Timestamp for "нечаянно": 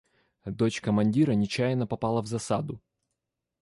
1.33-1.85